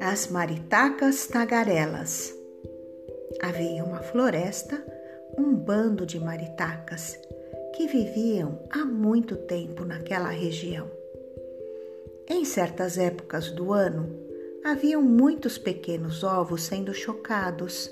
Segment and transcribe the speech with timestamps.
[0.00, 2.34] As maritacas tagarelas.
[3.40, 4.84] Havia uma floresta,
[5.38, 7.18] um bando de maritacas
[7.76, 10.90] que viviam há muito tempo naquela região.
[12.28, 14.18] Em certas épocas do ano,
[14.64, 17.90] haviam muitos pequenos ovos sendo chocados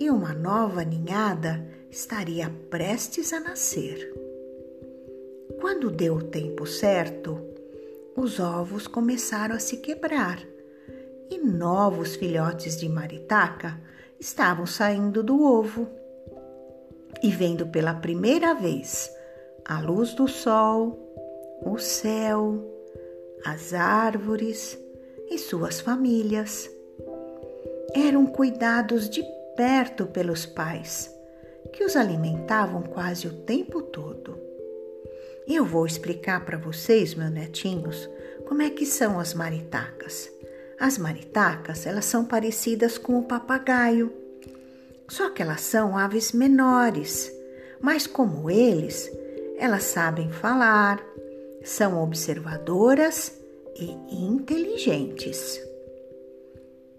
[0.00, 4.12] e uma nova ninhada estaria prestes a nascer.
[5.60, 7.40] Quando deu o tempo certo,
[8.16, 10.38] os ovos começaram a se quebrar
[11.30, 13.80] e novos filhotes de maritaca
[14.18, 15.88] estavam saindo do ovo
[17.22, 19.10] e vendo pela primeira vez
[19.64, 20.98] a luz do sol,
[21.64, 22.62] o céu,
[23.44, 24.78] as árvores
[25.30, 26.70] e suas famílias.
[27.94, 29.24] Eram cuidados de
[29.56, 31.10] perto pelos pais,
[31.72, 34.38] que os alimentavam quase o tempo todo.
[35.46, 38.08] Eu vou explicar para vocês, meus netinhos,
[38.46, 40.30] como é que são as maritacas.
[40.78, 44.12] As maritacas, elas são parecidas com o papagaio,
[45.08, 47.32] só que elas são aves menores,
[47.80, 49.10] mas como eles,
[49.56, 51.02] elas sabem falar,
[51.64, 53.32] são observadoras
[53.76, 55.60] e inteligentes.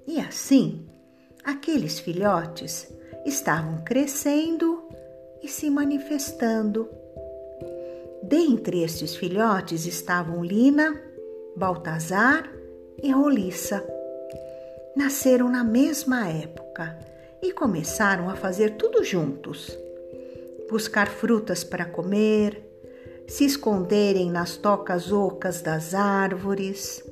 [0.08, 0.88] E assim,
[1.44, 2.88] aqueles filhotes
[3.28, 4.88] estavam crescendo
[5.44, 6.90] e se manifestando.
[8.24, 11.00] Dentre estes filhotes estavam Lina,
[11.56, 12.50] Baltazar
[13.02, 13.86] e Roliça.
[14.96, 16.98] Nasceram na mesma época
[17.42, 19.78] e começaram a fazer tudo juntos:
[20.70, 22.64] buscar frutas para comer,
[23.28, 27.04] se esconderem nas tocas ocas das árvores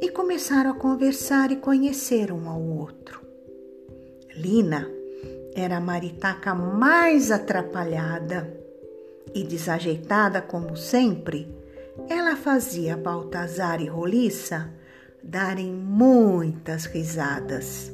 [0.00, 3.20] e começaram a conversar e conhecer um ao outro.
[4.34, 4.97] Lina
[5.58, 8.56] era a maritaca mais atrapalhada
[9.34, 11.52] e desajeitada como sempre,
[12.08, 14.72] ela fazia Baltazar e Roliça
[15.20, 17.92] darem muitas risadas.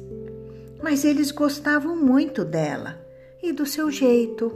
[0.81, 3.03] Mas eles gostavam muito dela
[3.41, 4.51] e do seu jeito.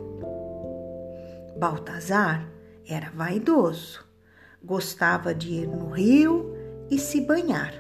[1.58, 2.48] Baltazar
[2.88, 4.06] era vaidoso,
[4.64, 6.56] gostava de ir no rio
[6.92, 7.74] e se banhar.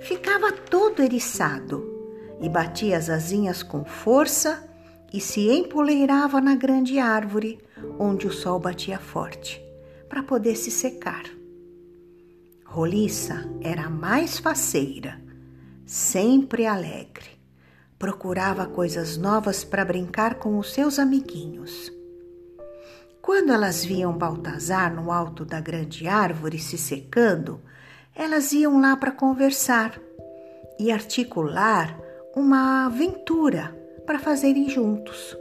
[0.00, 1.95] Ficava todo eriçado
[2.40, 4.68] e batia as asinhas com força
[5.12, 7.58] e se empoleirava na grande árvore
[7.98, 9.62] onde o sol batia forte,
[10.08, 11.24] para poder se secar.
[12.64, 15.20] Roliça era a mais faceira,
[15.84, 17.36] sempre alegre.
[17.98, 21.90] Procurava coisas novas para brincar com os seus amiguinhos.
[23.22, 27.60] Quando elas viam Baltazar no alto da grande árvore se secando,
[28.14, 29.98] elas iam lá para conversar
[30.78, 31.98] e articular
[32.36, 33.74] uma aventura
[34.04, 35.34] para fazerem juntos.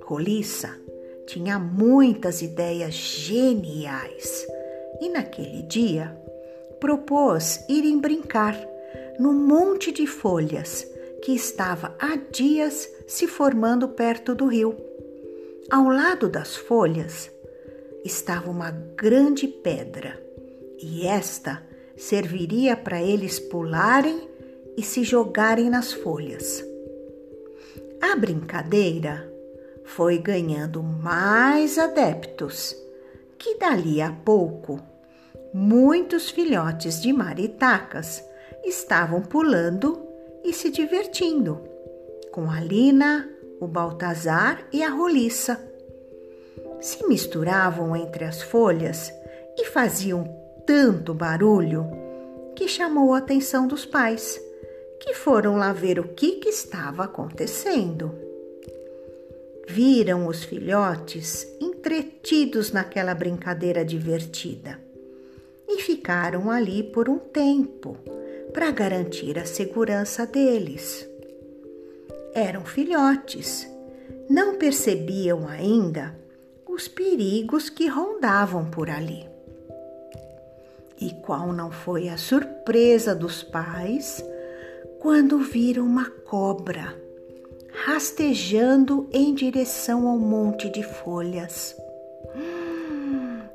[0.00, 0.78] Roliça
[1.26, 4.46] tinha muitas ideias geniais
[5.00, 6.16] e naquele dia
[6.78, 8.56] propôs irem brincar
[9.18, 10.86] no monte de folhas
[11.24, 14.76] que estava há dias se formando perto do rio.
[15.68, 17.28] Ao lado das folhas
[18.04, 20.24] estava uma grande pedra
[20.78, 21.60] e esta
[21.96, 24.29] serviria para eles pularem
[24.76, 26.64] e se jogarem nas folhas.
[28.00, 29.30] A brincadeira
[29.84, 32.76] foi ganhando mais adeptos,
[33.38, 34.80] que dali a pouco
[35.52, 38.24] muitos filhotes de maritacas
[38.64, 40.00] estavam pulando
[40.44, 41.60] e se divertindo
[42.30, 43.28] com a Lina,
[43.60, 45.60] o Baltazar e a Roliça.
[46.80, 49.12] Se misturavam entre as folhas
[49.58, 50.24] e faziam
[50.64, 51.86] tanto barulho
[52.54, 54.40] que chamou a atenção dos pais,
[55.00, 58.12] que foram lá ver o que, que estava acontecendo.
[59.66, 64.78] Viram os filhotes entretidos naquela brincadeira divertida
[65.66, 67.96] e ficaram ali por um tempo
[68.52, 71.08] para garantir a segurança deles.
[72.34, 73.66] Eram filhotes,
[74.28, 76.18] não percebiam ainda
[76.68, 79.28] os perigos que rondavam por ali.
[81.00, 84.22] E qual não foi a surpresa dos pais
[85.00, 86.94] quando viram uma cobra
[87.72, 91.74] rastejando em direção ao monte de folhas.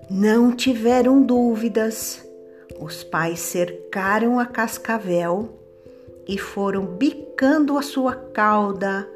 [0.09, 2.27] Não tiveram dúvidas.
[2.79, 5.59] Os pais cercaram a cascavel
[6.27, 9.07] e foram bicando a sua cauda,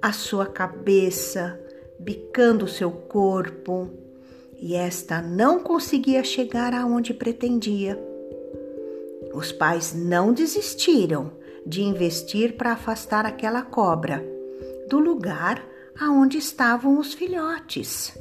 [0.00, 1.60] a sua cabeça,
[1.98, 3.90] bicando o seu corpo,
[4.58, 8.02] e esta não conseguia chegar aonde pretendia.
[9.34, 14.24] Os pais não desistiram de investir para afastar aquela cobra
[14.88, 15.64] do lugar
[15.98, 18.16] aonde estavam os filhotes.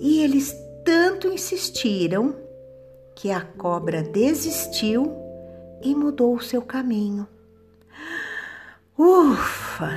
[0.00, 0.54] E eles
[0.84, 2.34] tanto insistiram
[3.14, 5.12] que a cobra desistiu
[5.82, 7.28] e mudou o seu caminho.
[8.98, 9.90] Ufa!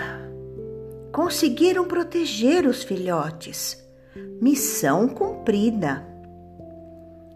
[1.11, 3.81] Conseguiram proteger os filhotes.
[4.41, 6.05] Missão cumprida.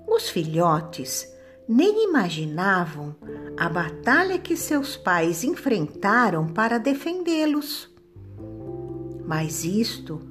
[0.07, 1.31] Os filhotes
[1.67, 3.13] nem imaginavam
[3.57, 7.93] a batalha que seus pais enfrentaram para defendê-los.
[9.25, 10.21] Mas isto,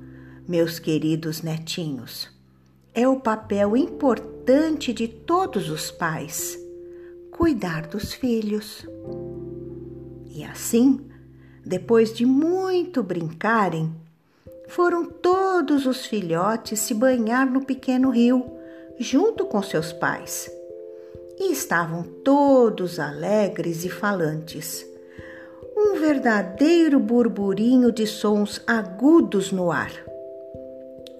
[0.48, 2.30] meus queridos netinhos,
[2.94, 6.58] é o papel importante de todos os pais:
[7.30, 8.86] cuidar dos filhos.
[10.24, 11.06] E assim,
[11.64, 13.94] depois de muito brincarem,
[14.68, 18.46] foram todos os filhotes se banhar no pequeno rio,
[18.98, 20.55] junto com seus pais
[21.38, 24.86] e estavam todos alegres e falantes.
[25.76, 29.92] Um verdadeiro burburinho de sons agudos no ar,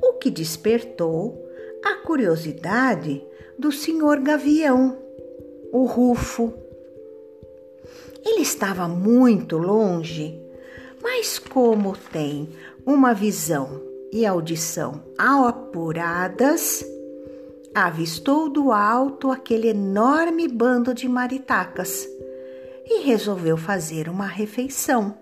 [0.03, 1.47] o que despertou
[1.85, 3.23] a curiosidade
[3.59, 4.97] do senhor Gavião,
[5.73, 6.55] o Rufo.
[8.25, 10.41] Ele estava muito longe,
[11.03, 12.49] mas como tem
[12.85, 16.85] uma visão e audição apuradas,
[17.84, 22.08] avistou do alto aquele enorme bando de maritacas
[22.87, 25.14] e resolveu fazer uma refeição.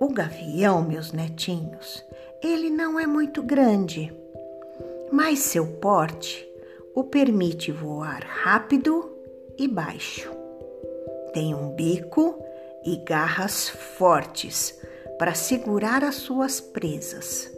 [0.00, 2.02] O gavião, meus netinhos,
[2.42, 4.10] ele não é muito grande,
[5.12, 6.48] mas seu porte
[6.94, 9.10] o permite voar rápido
[9.58, 10.30] e baixo.
[11.34, 12.42] Tem um bico
[12.82, 14.80] e garras fortes
[15.18, 17.55] para segurar as suas presas.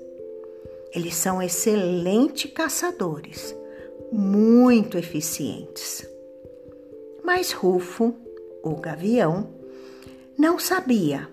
[0.95, 3.55] Eles são excelentes caçadores,
[4.11, 6.09] muito eficientes.
[7.23, 8.15] Mas Rufo,
[8.63, 9.51] o gavião,
[10.39, 11.29] não sabia,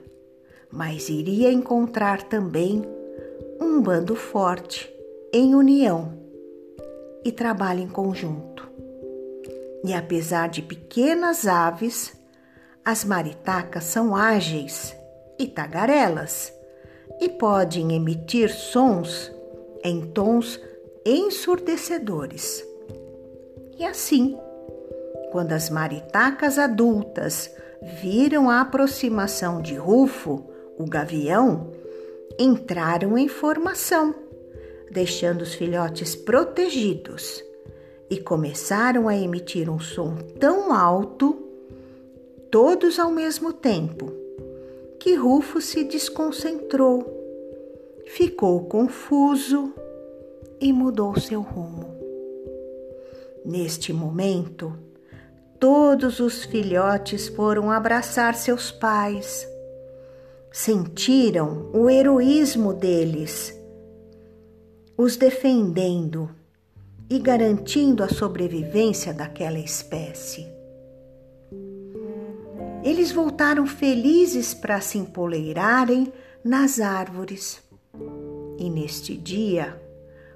[0.70, 2.84] mas iria encontrar também
[3.62, 4.94] um bando forte,
[5.32, 6.18] em união
[7.24, 8.70] e trabalho em conjunto.
[9.84, 12.14] E apesar de pequenas aves,
[12.84, 14.96] as maritacas são ágeis
[15.40, 16.54] e tagarelas
[17.20, 19.35] e podem emitir sons
[19.86, 20.60] em tons
[21.06, 22.66] ensurdecedores.
[23.78, 24.36] E assim,
[25.32, 27.52] quando as maritacas adultas
[28.02, 30.44] viram a aproximação de Rufo,
[30.80, 31.72] o gavião,
[32.40, 34.16] entraram em formação,
[34.90, 37.44] deixando os filhotes protegidos
[38.10, 41.38] e começaram a emitir um som tão alto,
[42.50, 44.12] todos ao mesmo tempo,
[45.00, 47.25] que Rufo se desconcentrou
[48.06, 49.74] ficou confuso
[50.60, 51.96] e mudou seu rumo.
[53.44, 54.74] Neste momento,
[55.60, 59.48] todos os filhotes foram abraçar seus pais.
[60.52, 63.54] Sentiram o heroísmo deles,
[64.98, 66.30] os defendendo
[67.10, 70.48] e garantindo a sobrevivência daquela espécie.
[72.84, 76.12] Eles voltaram felizes para se empoleirarem
[76.44, 77.65] nas árvores
[78.58, 79.82] e neste dia,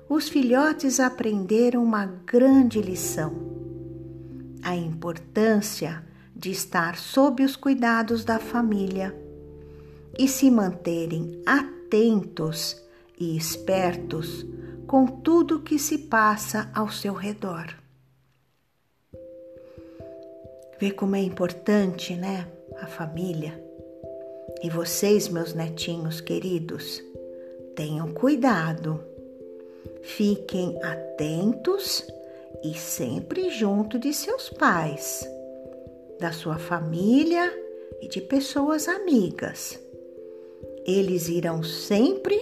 [0.08, 3.34] os filhotes aprenderam uma grande lição:
[4.64, 6.04] a importância
[6.36, 9.16] de estar sob os cuidados da família
[10.18, 12.82] e se manterem atentos
[13.20, 14.46] e espertos
[14.88, 17.76] com tudo que se passa ao seu redor.
[20.80, 22.48] Vê como é importante, né?
[22.82, 23.62] A família.
[24.64, 27.04] E vocês, meus netinhos queridos,
[27.80, 29.00] tenham cuidado.
[30.02, 32.06] Fiquem atentos
[32.62, 35.26] e sempre junto de seus pais,
[36.20, 37.50] da sua família
[38.02, 39.80] e de pessoas amigas.
[40.86, 42.38] Eles irão sempre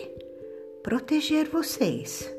[0.82, 2.34] proteger vocês.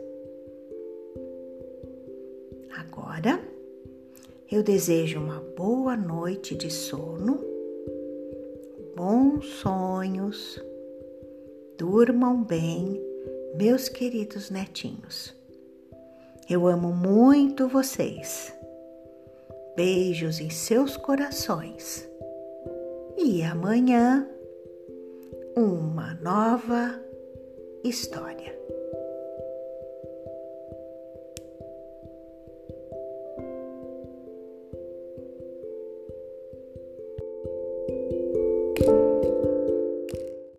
[2.76, 3.40] Agora,
[4.50, 7.38] eu desejo uma boa noite de sono,
[8.96, 10.60] bons sonhos
[11.78, 13.00] Durmam bem,
[13.54, 15.32] meus queridos netinhos.
[16.50, 18.52] Eu amo muito vocês.
[19.76, 22.04] Beijos em seus corações.
[23.16, 24.28] E amanhã,
[25.56, 27.00] uma nova
[27.84, 28.57] história.